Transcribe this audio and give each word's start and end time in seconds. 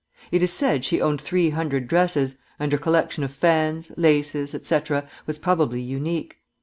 It 0.31 0.41
is 0.41 0.51
said 0.51 0.83
she 0.83 0.99
owned 0.99 1.21
three 1.21 1.51
hundred 1.51 1.87
dresses, 1.87 2.35
and 2.57 2.71
her 2.71 2.79
collection 2.79 3.23
of 3.23 3.31
fans, 3.31 3.91
laces, 3.97 4.55
etc., 4.55 5.07
was 5.27 5.37
probably 5.37 5.79
unique. 5.81 6.39